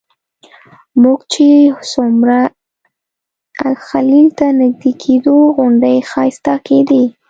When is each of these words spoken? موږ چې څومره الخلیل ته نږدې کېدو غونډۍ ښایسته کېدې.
موږ 1.01 1.19
چې 1.33 1.45
څومره 1.91 2.39
الخلیل 3.67 4.27
ته 4.39 4.47
نږدې 4.61 4.91
کېدو 5.03 5.35
غونډۍ 5.57 5.97
ښایسته 6.09 6.53
کېدې. 6.67 7.03